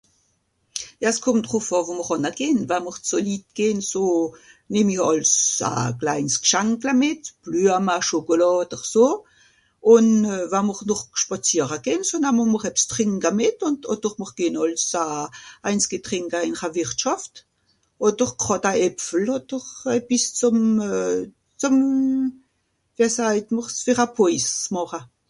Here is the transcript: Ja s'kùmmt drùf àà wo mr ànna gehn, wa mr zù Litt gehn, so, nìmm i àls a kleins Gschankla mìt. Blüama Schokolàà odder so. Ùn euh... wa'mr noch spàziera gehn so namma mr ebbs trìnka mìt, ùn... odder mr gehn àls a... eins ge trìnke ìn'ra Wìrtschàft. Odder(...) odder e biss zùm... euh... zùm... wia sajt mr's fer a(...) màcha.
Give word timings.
Ja 1.03 1.09
s'kùmmt 1.15 1.45
drùf 1.47 1.67
àà 1.75 1.85
wo 1.87 1.93
mr 1.97 2.09
ànna 2.13 2.31
gehn, 2.39 2.59
wa 2.69 2.77
mr 2.85 2.97
zù 3.09 3.17
Litt 3.27 3.47
gehn, 3.57 3.79
so, 3.91 4.01
nìmm 4.73 4.89
i 4.93 4.95
àls 5.09 5.33
a 5.69 5.71
kleins 5.99 6.35
Gschankla 6.43 6.93
mìt. 7.01 7.23
Blüama 7.43 7.95
Schokolàà 8.07 8.47
odder 8.61 8.83
so. 8.93 9.05
Ùn 9.93 10.05
euh... 10.33 10.45
wa'mr 10.51 10.77
noch 10.89 11.03
spàziera 11.23 11.77
gehn 11.85 12.01
so 12.09 12.15
namma 12.21 12.43
mr 12.53 12.63
ebbs 12.69 12.83
trìnka 12.91 13.29
mìt, 13.39 13.57
ùn... 13.67 13.75
odder 13.93 14.13
mr 14.21 14.31
gehn 14.37 14.55
àls 14.63 14.89
a... 15.03 15.05
eins 15.67 15.85
ge 15.91 15.97
trìnke 16.07 16.37
ìn'ra 16.49 16.67
Wìrtschàft. 16.75 17.33
Odder(...) 18.07 18.29
odder 18.55 18.75
e 19.95 19.97
biss 20.07 20.25
zùm... 20.39 20.59
euh... 20.89 21.19
zùm... 21.61 21.77
wia 22.95 23.07
sajt 23.17 23.47
mr's 23.55 23.77
fer 23.85 23.99
a(...) 24.05 24.07
màcha. 24.75 25.01